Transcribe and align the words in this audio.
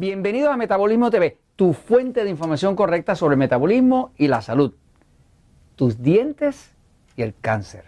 Bienvenidos 0.00 0.50
a 0.50 0.56
Metabolismo 0.56 1.10
TV, 1.10 1.36
tu 1.56 1.74
fuente 1.74 2.24
de 2.24 2.30
información 2.30 2.74
correcta 2.74 3.14
sobre 3.14 3.34
el 3.34 3.38
metabolismo 3.38 4.12
y 4.16 4.28
la 4.28 4.40
salud, 4.40 4.72
tus 5.76 6.00
dientes 6.00 6.72
y 7.16 7.20
el 7.20 7.34
cáncer. 7.38 7.84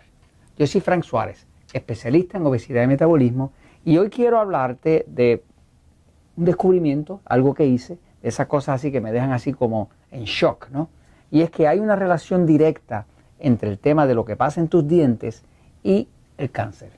Yo 0.58 0.66
soy 0.66 0.82
Frank 0.82 1.04
Suárez, 1.04 1.46
especialista 1.72 2.36
en 2.36 2.44
obesidad 2.44 2.82
y 2.82 2.86
metabolismo, 2.86 3.52
y 3.82 3.96
hoy 3.96 4.11
quiero 4.11 4.38
hablarte 4.38 5.06
de 5.08 5.43
un 6.36 6.44
descubrimiento, 6.44 7.22
algo 7.25 7.54
que 7.54 7.64
hice, 7.64 7.96
esas 8.22 8.46
cosas 8.46 8.74
así 8.74 8.93
que 8.93 9.00
me 9.00 9.10
dejan 9.10 9.32
así 9.32 9.54
como 9.54 9.88
en 10.10 10.24
shock, 10.24 10.68
¿no? 10.71 10.90
Y 11.30 11.40
es 11.40 11.50
que 11.50 11.66
hay 11.66 11.79
una 11.79 11.96
relación 11.96 12.44
directa 12.44 13.07
entre 13.38 13.71
el 13.71 13.79
tema 13.79 14.07
de 14.07 14.14
lo 14.14 14.26
que 14.26 14.36
pasa 14.36 14.60
en 14.60 14.68
tus 14.68 14.86
dientes 14.86 15.44
y 15.82 16.08
el 16.36 16.50
cáncer. 16.50 16.90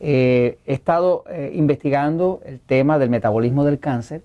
Eh, 0.00 0.58
he 0.66 0.74
estado 0.74 1.24
eh, 1.30 1.52
investigando 1.54 2.42
el 2.44 2.60
tema 2.60 2.98
del 2.98 3.08
metabolismo 3.08 3.64
del 3.64 3.78
cáncer 3.78 4.20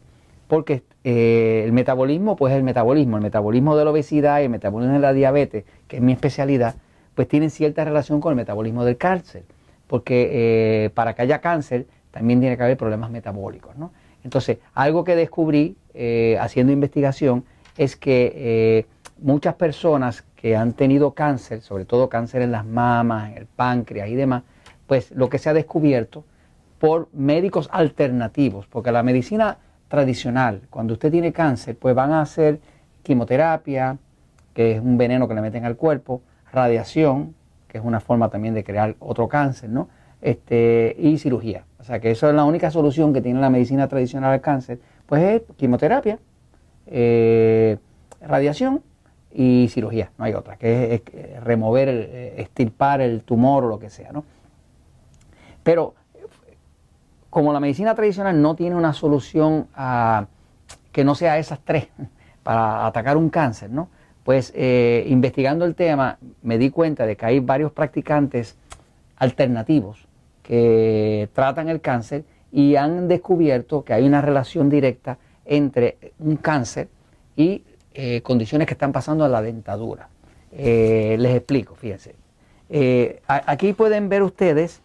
porque 0.49 0.81
eh, 1.03 1.61
el 1.63 1.71
metabolismo, 1.71 2.35
pues 2.35 2.53
el 2.55 2.63
metabolismo, 2.63 3.17
el 3.17 3.23
metabolismo 3.23 3.77
de 3.77 3.85
la 3.85 3.91
obesidad 3.91 4.41
y 4.41 4.45
el 4.45 4.49
metabolismo 4.49 4.95
de 4.95 4.99
la 4.99 5.13
diabetes, 5.13 5.63
que 5.87 5.97
es 5.97 6.01
mi 6.01 6.11
especialidad, 6.11 6.75
pues 7.13 7.27
tienen 7.27 7.51
cierta 7.51 7.85
relación 7.85 8.19
con 8.19 8.31
el 8.31 8.35
metabolismo 8.35 8.83
del 8.83 8.97
cáncer, 8.97 9.43
porque 9.85 10.91
para 10.95 11.13
que 11.13 11.21
haya 11.21 11.39
cáncer 11.39 11.85
también 12.09 12.39
tiene 12.39 12.57
que 12.57 12.63
haber 12.63 12.77
problemas 12.77 13.11
metabólicos. 13.11 13.77
¿no? 13.77 13.91
Entonces, 14.23 14.57
algo 14.73 15.03
que 15.03 15.15
descubrí 15.15 15.75
haciendo 16.39 16.73
investigación 16.73 17.43
es 17.77 17.95
que 17.95 18.85
muchas 19.21 19.55
personas 19.55 20.23
que 20.35 20.55
han 20.55 20.73
tenido 20.73 21.11
cáncer, 21.11 21.61
sobre 21.61 21.85
todo 21.85 22.09
cáncer 22.09 22.41
en 22.41 22.51
las 22.51 22.65
mamas, 22.65 23.31
en 23.31 23.37
el 23.37 23.45
páncreas 23.45 24.09
y 24.09 24.15
demás, 24.15 24.43
pues 24.87 25.11
lo 25.11 25.29
que 25.29 25.37
se 25.37 25.49
ha 25.49 25.53
descubierto 25.53 26.23
por 26.79 27.09
médicos 27.13 27.69
alternativos, 27.71 28.65
porque 28.65 28.91
la 28.91 29.03
medicina 29.03 29.57
tradicional, 29.89 30.61
cuando 30.69 30.93
usted 30.93 31.11
tiene 31.11 31.33
cáncer, 31.33 31.75
pues 31.77 31.93
van 31.93 32.13
a 32.13 32.21
hacer 32.21 32.59
quimioterapia, 33.03 33.97
que 34.53 34.73
es 34.73 34.81
un 34.81 34.97
veneno 34.97 35.27
que 35.27 35.33
le 35.33 35.41
meten 35.41 35.65
al 35.65 35.75
cuerpo, 35.75 36.21
radiación, 36.53 37.35
que 37.67 37.79
es 37.79 37.83
una 37.83 37.99
forma 37.99 38.29
también 38.29 38.53
de 38.53 38.63
crear 38.63 38.95
otro 38.99 39.27
cáncer, 39.27 39.69
¿no? 39.69 39.89
Este, 40.21 40.95
y 40.97 41.17
cirugía. 41.17 41.65
O 41.79 41.83
sea 41.83 41.99
que 41.99 42.11
eso 42.11 42.29
es 42.29 42.35
la 42.35 42.45
única 42.45 42.71
solución 42.71 43.13
que 43.13 43.21
tiene 43.21 43.39
la 43.41 43.49
medicina 43.49 43.87
tradicional 43.87 44.31
al 44.31 44.41
cáncer, 44.41 44.79
pues 45.05 45.23
es 45.23 45.41
quimioterapia, 45.57 46.19
eh, 46.87 47.77
radiación 48.21 48.83
y 49.31 49.69
cirugía, 49.69 50.11
no 50.17 50.25
hay 50.25 50.33
otra, 50.33 50.57
que 50.57 50.95
es, 50.95 51.43
remover, 51.43 51.87
el, 51.87 52.03
extirpar 52.37 53.01
el 53.01 53.21
tumor 53.21 53.65
o 53.65 53.69
lo 53.69 53.79
que 53.79 53.89
sea, 53.89 54.11
¿no? 54.11 54.23
Pero 55.63 55.93
como 57.29 57.53
la 57.53 57.59
medicina 57.59 57.95
tradicional 57.95 58.41
no 58.41 58.55
tiene 58.55 58.75
una 58.75 58.93
solución 58.93 59.67
que 60.91 61.03
no 61.03 61.15
sea 61.15 61.37
esas 61.37 61.59
tres 61.63 61.87
para 62.43 62.85
atacar 62.85 63.17
un 63.17 63.29
cáncer, 63.29 63.69
¿no? 63.69 63.89
Pues 64.23 64.51
eh, 64.55 65.05
investigando 65.07 65.65
el 65.65 65.75
tema 65.75 66.19
me 66.43 66.57
di 66.57 66.69
cuenta 66.69 67.05
de 67.05 67.15
que 67.15 67.25
hay 67.25 67.39
varios 67.39 67.71
practicantes 67.71 68.57
alternativos 69.17 70.07
que 70.43 71.29
tratan 71.33 71.69
el 71.69 71.81
cáncer 71.81 72.25
y 72.51 72.75
han 72.75 73.07
descubierto 73.07 73.83
que 73.83 73.93
hay 73.93 74.05
una 74.05 74.21
relación 74.21 74.69
directa 74.69 75.17
entre 75.45 75.97
un 76.19 76.37
cáncer 76.37 76.89
y 77.35 77.63
eh, 77.93 78.21
condiciones 78.21 78.67
que 78.67 78.73
están 78.73 78.91
pasando 78.91 79.25
a 79.25 79.29
la 79.29 79.41
dentadura. 79.41 80.09
Eh, 80.51 81.15
les 81.19 81.35
explico, 81.35 81.75
fíjense. 81.75 82.15
aquí 83.27 83.73
pueden 83.73 84.09
ver 84.09 84.21
ustedes 84.21 84.81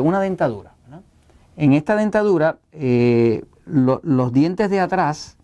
una 0.00 0.20
dentadura. 0.20 0.75
En 1.56 1.72
esta 1.72 1.96
dentadura, 1.96 2.58
eh, 2.72 3.44
los 3.64 4.32
dientes 4.32 4.68
de 4.70 4.78
atrás, 4.78 5.36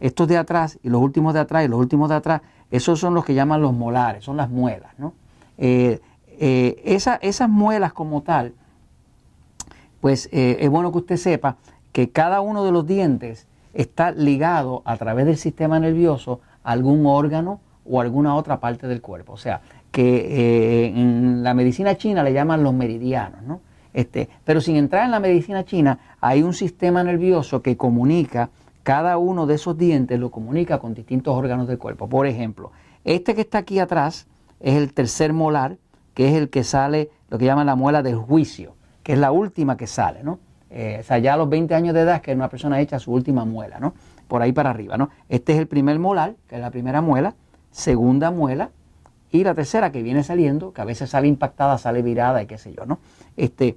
estos 0.00 0.26
de 0.26 0.36
atrás 0.36 0.78
y 0.82 0.88
los 0.88 1.00
últimos 1.00 1.32
de 1.32 1.40
atrás 1.40 1.64
y 1.64 1.68
los 1.68 1.78
últimos 1.78 2.08
de 2.08 2.16
atrás, 2.16 2.42
esos 2.70 2.98
son 2.98 3.14
los 3.14 3.24
que 3.24 3.34
llaman 3.34 3.62
los 3.62 3.72
molares, 3.72 4.24
son 4.24 4.36
las 4.36 4.50
muelas. 4.50 4.92
Eh, 5.58 6.00
esas 6.40 7.48
muelas 7.48 7.92
como 7.92 8.22
tal, 8.22 8.54
pues 10.00 10.28
es 10.32 10.68
bueno 10.70 10.90
que 10.90 10.98
usted 10.98 11.16
sepa 11.16 11.56
que 11.92 12.10
cada 12.10 12.40
uno 12.40 12.64
de 12.64 12.72
los 12.72 12.86
dientes 12.86 13.46
está 13.74 14.10
ligado 14.10 14.82
a 14.84 14.96
través 14.96 15.26
del 15.26 15.36
sistema 15.36 15.78
nervioso 15.78 16.40
a 16.64 16.72
algún 16.72 17.06
órgano 17.06 17.60
o 17.84 18.00
alguna 18.00 18.34
otra 18.34 18.58
parte 18.58 18.88
del 18.88 19.00
cuerpo. 19.00 19.34
O 19.34 19.36
sea, 19.36 19.60
que 19.92 20.86
en 20.86 21.42
la 21.42 21.54
medicina 21.54 21.96
china 21.96 22.22
le 22.22 22.32
llaman 22.32 22.62
los 22.62 22.72
meridianos, 22.74 23.42
¿no? 23.42 23.60
Este, 23.92 24.28
pero 24.44 24.60
sin 24.60 24.76
entrar 24.76 25.04
en 25.04 25.10
la 25.10 25.20
medicina 25.20 25.64
china, 25.64 25.98
hay 26.20 26.42
un 26.42 26.54
sistema 26.54 27.02
nervioso 27.02 27.62
que 27.62 27.76
comunica, 27.76 28.50
cada 28.82 29.18
uno 29.18 29.46
de 29.46 29.56
esos 29.56 29.76
dientes 29.76 30.18
lo 30.18 30.30
comunica 30.30 30.78
con 30.78 30.94
distintos 30.94 31.36
órganos 31.36 31.68
del 31.68 31.78
cuerpo. 31.78 32.08
Por 32.08 32.26
ejemplo, 32.26 32.72
este 33.04 33.34
que 33.34 33.42
está 33.42 33.58
aquí 33.58 33.78
atrás 33.78 34.26
es 34.60 34.76
el 34.76 34.92
tercer 34.92 35.32
molar, 35.32 35.76
que 36.14 36.28
es 36.28 36.34
el 36.34 36.50
que 36.50 36.64
sale, 36.64 37.10
lo 37.28 37.38
que 37.38 37.44
llaman 37.44 37.66
la 37.66 37.76
muela 37.76 38.02
del 38.02 38.16
juicio, 38.16 38.74
que 39.02 39.14
es 39.14 39.18
la 39.18 39.32
última 39.32 39.76
que 39.76 39.86
sale, 39.86 40.22
¿no? 40.22 40.38
Eh, 40.70 40.98
o 41.00 41.02
sea, 41.02 41.18
ya 41.18 41.34
a 41.34 41.36
los 41.36 41.48
20 41.48 41.74
años 41.74 41.94
de 41.94 42.02
edad 42.02 42.20
que 42.20 42.32
una 42.32 42.48
persona 42.48 42.80
echa 42.80 42.98
su 42.98 43.12
última 43.12 43.44
muela, 43.44 43.80
¿no? 43.80 43.94
Por 44.28 44.40
ahí 44.40 44.52
para 44.52 44.70
arriba, 44.70 44.96
¿no? 44.96 45.10
Este 45.28 45.52
es 45.52 45.58
el 45.58 45.66
primer 45.66 45.98
molar, 45.98 46.34
que 46.48 46.56
es 46.56 46.60
la 46.60 46.70
primera 46.70 47.00
muela, 47.00 47.34
segunda 47.70 48.30
muela, 48.30 48.70
y 49.32 49.44
la 49.44 49.54
tercera 49.54 49.92
que 49.92 50.02
viene 50.02 50.22
saliendo, 50.22 50.72
que 50.72 50.80
a 50.80 50.84
veces 50.84 51.10
sale 51.10 51.28
impactada, 51.28 51.78
sale 51.78 52.02
virada 52.02 52.42
y 52.42 52.46
qué 52.46 52.58
sé 52.58 52.74
yo, 52.74 52.84
¿no? 52.84 52.98
Este, 53.36 53.76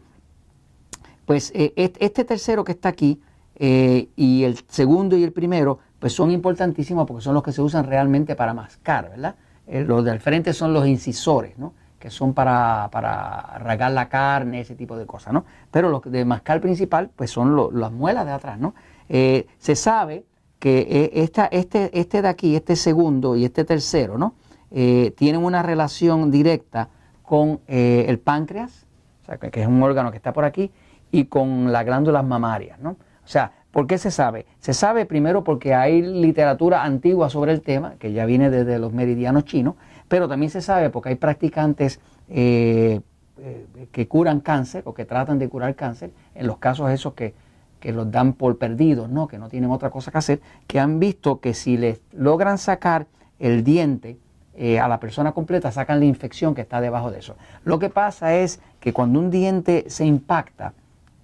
pues 1.26 1.52
eh, 1.56 1.74
este 1.76 2.26
tercero 2.26 2.64
que 2.64 2.74
está 2.74 2.90
aquí 2.90 3.22
eh, 3.56 4.10
y 4.16 4.44
el 4.44 4.58
segundo 4.68 5.16
y 5.16 5.24
el 5.24 5.32
primero, 5.32 5.80
pues 6.00 6.14
son 6.14 6.32
importantísimos 6.32 7.08
porque 7.08 7.24
son 7.24 7.34
los 7.34 7.44
que 7.44 7.52
se 7.52 7.62
usan 7.62 7.86
realmente 7.86 8.36
para 8.36 8.54
mascar, 8.54 9.10
¿verdad? 9.12 9.36
Eh, 9.68 9.84
los 9.84 10.04
del 10.04 10.20
frente 10.20 10.54
son 10.54 10.74
los 10.74 10.88
incisores, 10.88 11.58
¿no? 11.58 11.74
Que 12.00 12.10
son 12.10 12.34
para, 12.34 12.90
para 12.92 13.60
ragar 13.60 13.92
la 13.92 14.10
carne, 14.10 14.60
ese 14.60 14.76
tipo 14.76 14.98
de 14.98 15.06
cosas, 15.06 15.34
¿no? 15.34 15.46
Pero 15.72 15.90
los 15.90 16.02
de 16.04 16.26
mascar 16.26 16.60
principal, 16.60 17.10
pues 17.16 17.32
son 17.32 17.56
las 17.80 17.92
muelas 17.92 18.26
de 18.26 18.32
atrás, 18.32 18.60
¿no? 18.60 18.74
se 19.10 19.76
sabe 19.76 20.26
que 20.58 21.12
esta, 21.14 21.46
este, 21.46 21.92
este 22.00 22.22
de 22.24 22.28
aquí, 22.28 22.56
este 22.56 22.76
segundo 22.76 23.36
y 23.36 23.46
este 23.46 23.64
tercero, 23.64 24.18
¿no? 24.18 24.34
Eh, 24.74 25.14
tienen 25.16 25.44
una 25.44 25.64
relación 25.64 26.32
directa 26.32 26.90
con 27.22 27.62
eh, 27.68 28.06
el 28.10 28.20
páncreas, 28.20 28.86
o 29.22 29.26
sea, 29.26 29.38
que, 29.38 29.62
es 29.62 29.68
un 29.68 29.82
órgano 29.82 30.12
que 30.12 30.18
está 30.18 30.34
por 30.34 30.44
aquí, 30.44 30.72
y 31.12 31.26
con 31.26 31.72
las 31.72 31.86
glándulas 31.86 32.26
mamarias. 32.26 32.80
¿no? 32.80 32.92
O 32.92 33.28
sea, 33.28 33.54
¿por 33.72 33.88
qué 33.88 33.98
se 33.98 34.12
sabe? 34.12 34.46
Se 34.60 34.74
sabe 34.74 35.06
primero 35.06 35.44
porque 35.44 35.74
hay 35.74 36.02
literatura 36.02 36.84
antigua 36.84 37.30
sobre 37.30 37.54
el 37.54 37.62
tema, 37.62 37.96
que 38.00 38.12
ya 38.12 38.26
viene 38.26 38.50
desde 38.50 38.80
los 38.80 38.92
meridianos 38.92 39.46
chinos, 39.46 39.76
pero 40.08 40.28
también 40.28 40.50
se 40.50 40.62
sabe 40.62 40.90
porque 40.90 41.10
hay 41.10 41.16
practicantes 41.16 42.00
eh, 42.30 43.00
eh, 43.38 43.68
que 43.92 44.08
curan 44.08 44.42
cáncer 44.42 44.84
o 44.86 44.94
que 44.94 45.06
tratan 45.06 45.40
de 45.40 45.48
curar 45.50 45.76
cáncer, 45.76 46.12
en 46.36 46.48
los 46.48 46.58
casos 46.58 46.92
esos 46.92 47.14
que, 47.14 47.34
que 47.80 47.92
los 47.92 48.12
dan 48.12 48.34
por 48.34 48.58
perdidos, 48.58 49.10
¿no? 49.10 49.28
que 49.28 49.38
no 49.38 49.50
tienen 49.50 49.72
otra 49.72 49.90
cosa 49.90 50.12
que 50.12 50.18
hacer, 50.18 50.42
que 50.68 50.80
han 50.80 51.00
visto 51.00 51.40
que 51.40 51.54
si 51.54 51.78
les 51.78 52.02
logran 52.12 52.58
sacar 52.58 53.08
el 53.40 53.64
diente 53.64 54.18
eh, 54.56 54.80
a 54.80 54.88
la 54.88 55.00
persona 55.00 55.32
completa, 55.32 55.72
sacan 55.72 56.00
la 56.00 56.06
infección 56.06 56.54
que 56.54 56.62
está 56.62 56.80
debajo 56.80 57.12
de 57.12 57.20
eso. 57.20 57.36
Lo 57.64 57.80
que 57.80 57.90
pasa 57.90 58.36
es 58.36 58.60
que 58.80 58.94
cuando 58.94 59.20
un 59.20 59.32
diente 59.32 59.86
se 59.88 60.06
impacta, 60.06 60.74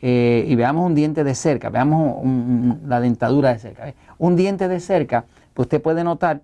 eh, 0.02 0.46
y 0.48 0.56
veamos 0.56 0.86
un 0.86 0.96
diente 0.96 1.24
de 1.24 1.36
cerca, 1.36 1.70
veamos 1.70 2.26
la 2.86 3.02
dentadura 3.02 3.54
de 3.54 3.60
cerca, 3.60 3.94
un 4.18 4.36
diente 4.36 4.68
de 4.68 4.80
cerca, 4.80 5.26
pues 5.54 5.66
usted 5.66 5.82
puede 5.82 6.04
notar 6.04 6.42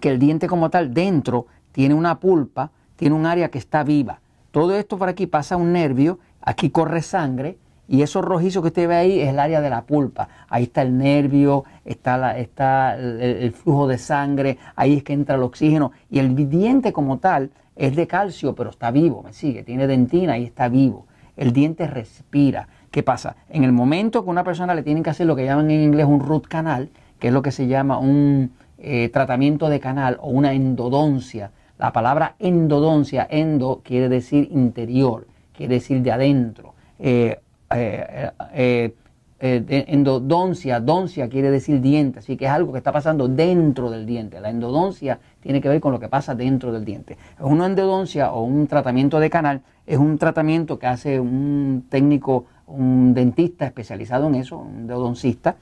que 0.00 0.10
el 0.10 0.18
diente 0.18 0.46
como 0.46 0.70
tal 0.70 0.94
dentro 0.94 1.46
tiene 1.72 1.94
una 1.94 2.20
pulpa, 2.20 2.70
tiene 2.96 3.14
un 3.14 3.26
área 3.26 3.50
que 3.50 3.58
está 3.58 3.82
viva. 3.82 4.20
Todo 4.52 4.74
esto 4.76 4.96
por 4.96 5.08
aquí 5.08 5.26
pasa 5.26 5.56
un 5.56 5.72
nervio, 5.72 6.18
aquí 6.40 6.70
corre 6.70 7.02
sangre, 7.02 7.58
y 7.88 8.02
eso 8.02 8.20
rojizo 8.20 8.62
que 8.62 8.68
usted 8.68 8.88
ve 8.88 8.96
ahí 8.96 9.20
es 9.20 9.28
el 9.28 9.38
área 9.38 9.60
de 9.60 9.70
la 9.70 9.82
pulpa. 9.82 10.28
Ahí 10.48 10.64
está 10.64 10.82
el 10.82 10.96
nervio, 10.98 11.64
está, 11.84 12.18
la, 12.18 12.38
está 12.38 12.96
el, 12.96 13.52
flujo 13.52 13.86
de 13.86 13.98
sangre, 13.98 14.58
ahí 14.74 14.94
es 14.94 15.02
que 15.04 15.12
entra 15.12 15.36
el 15.36 15.42
oxígeno. 15.42 15.92
Y 16.10 16.18
el 16.18 16.34
diente 16.48 16.92
como 16.92 17.18
tal 17.18 17.50
es 17.76 17.94
de 17.94 18.06
calcio, 18.06 18.54
pero 18.54 18.70
está 18.70 18.90
vivo, 18.90 19.22
me 19.22 19.32
sigue, 19.32 19.62
tiene 19.62 19.86
dentina 19.86 20.36
y 20.38 20.44
está 20.44 20.68
vivo. 20.68 21.06
El 21.36 21.52
diente 21.52 21.86
respira. 21.86 22.68
¿Qué 22.90 23.02
pasa? 23.02 23.36
En 23.50 23.62
el 23.62 23.72
momento 23.72 24.24
que 24.24 24.30
una 24.30 24.42
persona 24.42 24.74
le 24.74 24.82
tienen 24.82 25.02
que 25.02 25.10
hacer 25.10 25.26
lo 25.26 25.36
que 25.36 25.44
llaman 25.44 25.70
en 25.70 25.82
inglés 25.82 26.06
un 26.06 26.20
root 26.20 26.46
canal, 26.46 26.88
que 27.18 27.28
es 27.28 27.32
lo 27.32 27.42
que 27.42 27.52
se 27.52 27.66
llama 27.66 27.98
un 27.98 28.52
eh, 28.78 29.10
tratamiento 29.12 29.68
de 29.68 29.80
canal 29.80 30.18
o 30.20 30.30
una 30.30 30.54
endodoncia. 30.54 31.50
La 31.78 31.92
palabra 31.92 32.36
endodoncia, 32.38 33.26
endo 33.30 33.82
quiere 33.84 34.08
decir 34.08 34.48
interior, 34.50 35.26
quiere 35.54 35.74
decir 35.74 36.00
de 36.02 36.10
adentro. 36.10 36.74
Eh, 36.98 37.38
eh, 37.70 38.30
eh, 38.52 38.94
eh, 39.38 39.84
endodoncia, 39.88 40.80
doncia 40.80 41.28
quiere 41.28 41.50
decir 41.50 41.82
diente, 41.82 42.20
así 42.20 42.38
que 42.38 42.46
es 42.46 42.50
algo 42.50 42.72
que 42.72 42.78
está 42.78 42.90
pasando 42.90 43.28
dentro 43.28 43.90
del 43.90 44.06
diente. 44.06 44.40
La 44.40 44.48
endodoncia 44.48 45.18
tiene 45.40 45.60
que 45.60 45.68
ver 45.68 45.80
con 45.80 45.92
lo 45.92 46.00
que 46.00 46.08
pasa 46.08 46.34
dentro 46.34 46.72
del 46.72 46.86
diente. 46.86 47.18
Una 47.38 47.66
endodoncia 47.66 48.32
o 48.32 48.42
un 48.44 48.66
tratamiento 48.66 49.20
de 49.20 49.28
canal 49.28 49.60
es 49.86 49.98
un 49.98 50.16
tratamiento 50.16 50.78
que 50.78 50.86
hace 50.86 51.20
un 51.20 51.84
técnico, 51.90 52.46
un 52.66 53.12
dentista 53.12 53.66
especializado 53.66 54.26
en 54.28 54.36
eso, 54.36 54.56
un 54.56 54.80
endodoncista, 54.80 55.56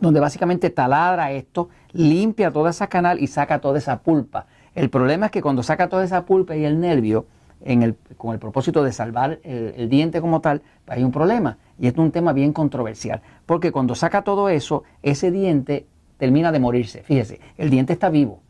donde 0.00 0.20
básicamente 0.20 0.70
taladra 0.70 1.32
esto, 1.32 1.70
limpia 1.92 2.52
toda 2.52 2.70
esa 2.70 2.86
canal 2.86 3.18
y 3.18 3.26
saca 3.26 3.60
toda 3.60 3.78
esa 3.78 3.98
pulpa. 3.98 4.46
El 4.76 4.90
problema 4.90 5.26
es 5.26 5.32
que 5.32 5.42
cuando 5.42 5.64
saca 5.64 5.88
toda 5.88 6.04
esa 6.04 6.24
pulpa 6.24 6.54
y 6.54 6.64
el 6.64 6.78
nervio, 6.78 7.26
con 8.16 8.32
el 8.32 8.38
propósito 8.38 8.82
de 8.82 8.92
salvar 8.92 9.38
el, 9.42 9.88
diente 9.88 10.20
como 10.20 10.40
tal, 10.40 10.62
hay 10.86 11.02
un 11.02 11.12
problema. 11.12 11.58
Y 11.78 11.86
es 11.86 11.96
un 11.96 12.10
tema 12.10 12.32
bien 12.32 12.52
controversial. 12.52 13.20
Porque 13.46 13.72
cuando 13.72 13.94
saca 13.94 14.22
todo 14.22 14.48
eso, 14.48 14.84
ese 15.02 15.30
diente 15.30 15.86
termina 16.16 16.52
de 16.52 16.60
morirse. 16.60 17.02
Fíjese, 17.02 17.40
el 17.56 17.70
diente 17.70 17.92
está 17.92 18.08
vivo. 18.10 18.40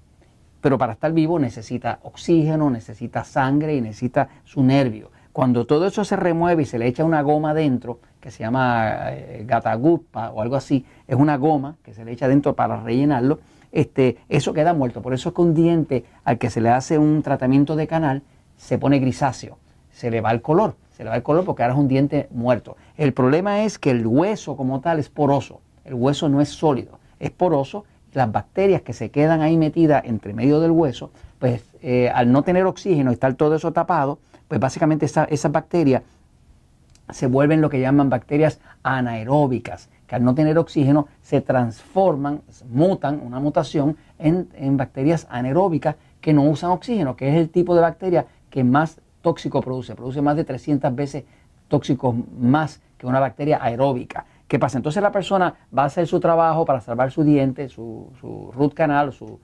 Pero 0.60 0.78
para 0.78 0.92
estar 0.92 1.12
vivo 1.12 1.38
necesita 1.38 2.00
oxígeno, 2.02 2.70
necesita 2.70 3.24
sangre 3.24 3.74
y 3.76 3.80
necesita 3.80 4.28
su 4.44 4.62
nervio. 4.62 5.10
Cuando 5.32 5.64
todo 5.64 5.86
eso 5.86 6.04
se 6.04 6.16
remueve 6.16 6.62
y 6.62 6.66
se 6.66 6.78
le 6.78 6.86
echa 6.86 7.04
una 7.04 7.22
goma 7.22 7.54
dentro, 7.54 8.00
que 8.20 8.30
se 8.30 8.40
llama 8.40 9.12
eh, 9.12 9.44
gatagupa 9.46 10.30
o 10.30 10.42
algo 10.42 10.56
así, 10.56 10.84
es 11.06 11.16
una 11.16 11.36
goma 11.36 11.76
que 11.82 11.94
se 11.94 12.04
le 12.04 12.12
echa 12.12 12.28
dentro 12.28 12.54
para 12.54 12.80
rellenarlo, 12.82 13.38
este, 13.72 14.18
eso 14.28 14.52
queda 14.52 14.74
muerto. 14.74 15.00
Por 15.00 15.14
eso 15.14 15.28
es 15.30 15.34
que 15.34 15.40
un 15.40 15.54
diente 15.54 16.04
al 16.24 16.38
que 16.38 16.50
se 16.50 16.60
le 16.60 16.70
hace 16.70 16.98
un 16.98 17.22
tratamiento 17.22 17.76
de 17.76 17.86
canal 17.86 18.22
se 18.60 18.78
pone 18.78 18.98
grisáceo, 18.98 19.58
se 19.90 20.10
le 20.10 20.20
va 20.20 20.30
el 20.30 20.42
color, 20.42 20.76
se 20.96 21.02
le 21.02 21.10
va 21.10 21.16
el 21.16 21.22
color 21.22 21.44
porque 21.44 21.62
ahora 21.62 21.74
es 21.74 21.80
un 21.80 21.88
diente 21.88 22.28
muerto. 22.30 22.76
El 22.96 23.14
problema 23.14 23.64
es 23.64 23.78
que 23.78 23.90
el 23.90 24.06
hueso 24.06 24.56
como 24.56 24.80
tal 24.80 24.98
es 24.98 25.08
poroso, 25.08 25.60
el 25.84 25.94
hueso 25.94 26.28
no 26.28 26.40
es 26.40 26.50
sólido, 26.50 26.98
es 27.18 27.30
poroso. 27.30 27.84
Las 28.12 28.30
bacterias 28.30 28.82
que 28.82 28.92
se 28.92 29.10
quedan 29.10 29.40
ahí 29.40 29.56
metidas 29.56 30.02
entre 30.04 30.34
medio 30.34 30.60
del 30.60 30.72
hueso, 30.72 31.10
pues 31.38 31.62
eh, 31.80 32.10
al 32.12 32.32
no 32.32 32.42
tener 32.42 32.66
oxígeno 32.66 33.10
y 33.10 33.14
estar 33.14 33.34
todo 33.34 33.54
eso 33.54 33.72
tapado, 33.72 34.18
pues 34.48 34.60
básicamente 34.60 35.06
esas 35.06 35.52
bacterias 35.52 36.02
se 37.08 37.26
vuelven 37.28 37.60
lo 37.60 37.70
que 37.70 37.80
llaman 37.80 38.10
bacterias 38.10 38.58
anaeróbicas, 38.82 39.88
que 40.06 40.16
al 40.16 40.24
no 40.24 40.34
tener 40.34 40.58
oxígeno 40.58 41.06
se 41.22 41.40
transforman, 41.40 42.42
mutan, 42.68 43.20
una 43.24 43.38
mutación, 43.38 43.96
en, 44.18 44.76
bacterias 44.76 45.26
anaeróbicas 45.30 45.96
que 46.20 46.32
no 46.32 46.42
usan 46.42 46.70
oxígeno, 46.70 47.16
que 47.16 47.28
es 47.28 47.36
el 47.36 47.48
tipo 47.48 47.74
de 47.74 47.80
bacteria 47.80 48.26
que 48.50 48.64
más 48.64 49.00
tóxico 49.22 49.60
produce, 49.60 49.94
produce 49.94 50.20
más 50.22 50.36
de 50.36 50.44
300 50.44 50.94
veces 50.94 51.24
tóxicos 51.68 52.14
más 52.38 52.82
que 52.98 53.06
una 53.06 53.20
bacteria 53.20 53.58
aeróbica. 53.62 54.26
¿Qué 54.46 54.58
pasa? 54.58 54.78
Entonces 54.78 55.02
la 55.02 55.12
persona 55.12 55.54
va 55.76 55.84
a 55.84 55.86
hacer 55.86 56.06
su 56.06 56.18
trabajo 56.18 56.64
para 56.64 56.80
salvar 56.80 57.10
su 57.10 57.22
diente, 57.22 57.68
su, 57.68 58.10
root 58.52 58.74
canal, 58.74 59.12
su, 59.12 59.38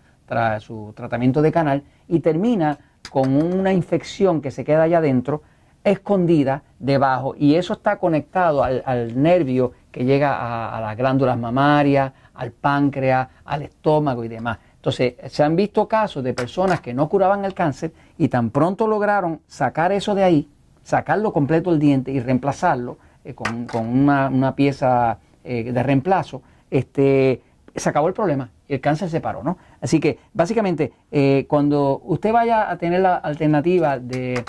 su 0.59 0.93
tratamiento 0.97 1.41
de 1.41 1.53
canal 1.53 1.83
y 2.09 2.21
termina 2.21 2.79
con 3.11 3.35
una 3.35 3.73
infección 3.73 4.41
que 4.41 4.51
se 4.51 4.65
queda 4.65 4.83
allá 4.83 4.99
adentro, 4.99 5.43
escondida 5.85 6.65
debajo, 6.81 7.35
y 7.39 7.55
eso 7.55 7.75
está 7.75 7.99
conectado 7.99 8.65
al, 8.65 9.23
nervio 9.23 9.73
que 9.93 10.05
llega 10.05 10.77
a, 10.77 10.81
las 10.81 10.97
glándulas 10.97 11.39
mamarias, 11.39 12.13
al 12.35 12.51
páncreas, 12.51 13.29
al 13.45 13.63
estómago 13.63 14.25
y 14.25 14.29
demás. 14.29 14.59
Entonces, 14.87 15.15
se 15.33 15.43
han 15.43 15.57
visto 15.57 15.89
casos 15.89 16.23
de 16.23 16.33
personas 16.33 16.81
que 16.81 16.95
no 16.95 17.09
curaban 17.09 17.45
el 17.45 17.55
cáncer 17.55 17.93
y 18.19 18.29
tan 18.29 18.51
pronto 18.51 18.87
lograron 18.87 19.41
sacar 19.49 19.91
eso 19.91 20.15
de 20.15 20.23
ahí, 20.23 20.49
sacarlo 20.85 21.33
completo 21.33 21.73
el 21.73 21.81
diente 21.81 22.13
y 22.13 22.21
reemplazarlo 22.21 22.97
eh, 23.25 23.35
con, 23.35 23.67
una, 23.75 24.55
pieza 24.55 25.19
eh, 25.43 25.73
de 25.73 25.83
reemplazo, 25.83 26.43
este, 26.71 27.43
se 27.75 27.89
acabó 27.89 28.07
el 28.07 28.15
problema 28.15 28.53
y 28.69 28.75
el 28.75 28.81
cáncer 28.81 29.11
se 29.11 29.21
paró, 29.21 29.43
¿no? 29.43 29.59
Así 29.81 29.99
que 29.99 30.21
básicamente 30.33 30.93
eh, 31.11 31.47
cuando 31.49 32.01
usted 32.05 32.33
vaya 32.33 32.71
a 32.71 32.79
tener 32.79 33.01
la 33.01 33.17
alternativa 33.17 33.99
de, 33.99 34.45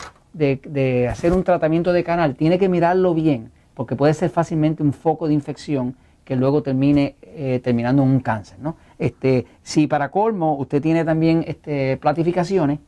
hacer 1.09 1.33
un 1.33 1.43
tratamiento 1.43 1.93
de 1.93 2.03
canal, 2.03 2.35
tiene 2.35 2.59
que 2.59 2.69
mirarlo 2.69 3.15
bien, 3.15 3.49
porque 3.73 3.95
puede 3.95 4.13
ser 4.13 4.29
fácilmente 4.29 4.83
un 4.83 4.93
foco 4.93 5.27
de 5.27 5.33
infección 5.33 5.95
que 6.23 6.35
luego 6.35 6.61
termine 6.61 7.15
eh, 7.23 7.59
terminando 7.63 8.03
en 8.03 8.09
un 8.09 8.19
cáncer, 8.19 8.59
¿no? 8.59 8.75
Este, 8.99 9.45
si 9.61 9.87
para 9.87 10.09
colmo 10.09 10.55
usted 10.57 10.81
tiene 10.81 11.05
también 11.05 11.43
este, 11.47 11.97
platificaciones, 11.97 12.79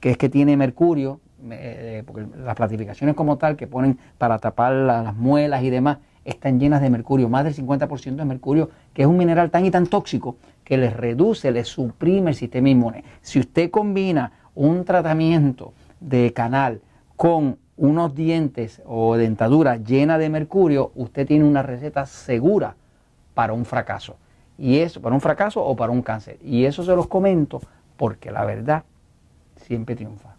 que 0.00 0.10
es 0.10 0.16
que 0.16 0.28
tiene 0.28 0.56
mercurio, 0.56 1.20
eh, 1.50 2.02
porque 2.06 2.26
las 2.36 2.54
platificaciones 2.54 3.14
como 3.14 3.38
tal 3.38 3.56
que 3.56 3.66
ponen 3.66 3.98
para 4.18 4.38
tapar 4.38 4.72
las 4.72 5.14
muelas 5.14 5.62
y 5.62 5.70
demás, 5.70 5.98
están 6.24 6.60
llenas 6.60 6.80
de 6.80 6.90
mercurio, 6.90 7.28
más 7.28 7.44
del 7.44 7.54
50% 7.54 8.16
de 8.16 8.24
mercurio, 8.24 8.70
que 8.92 9.02
es 9.02 9.08
un 9.08 9.16
mineral 9.16 9.50
tan 9.50 9.64
y 9.66 9.70
tan 9.70 9.86
tóxico 9.86 10.36
que 10.64 10.76
les 10.76 10.96
reduce, 10.96 11.50
les 11.50 11.68
suprime 11.68 12.30
el 12.30 12.36
sistema 12.36 12.68
inmune. 12.68 13.04
Si 13.20 13.40
usted 13.40 13.70
combina 13.70 14.32
un 14.54 14.84
tratamiento 14.84 15.72
de 16.00 16.32
canal 16.32 16.80
con 17.16 17.58
unos 17.76 18.14
dientes 18.14 18.82
o 18.86 19.16
dentadura 19.16 19.76
llena 19.76 20.18
de 20.18 20.28
mercurio, 20.28 20.92
usted 20.94 21.26
tiene 21.26 21.44
una 21.44 21.62
receta 21.62 22.06
segura 22.06 22.76
para 23.34 23.52
un 23.52 23.64
fracaso. 23.64 24.16
Y 24.58 24.78
eso, 24.78 25.00
para 25.00 25.14
un 25.14 25.20
fracaso 25.20 25.64
o 25.64 25.74
para 25.74 25.92
un 25.92 26.02
cáncer. 26.02 26.38
Y 26.42 26.64
eso 26.64 26.82
se 26.82 26.94
los 26.94 27.06
comento 27.06 27.60
porque 27.96 28.30
la 28.30 28.44
verdad 28.44 28.84
siempre 29.56 29.96
triunfa. 29.96 30.31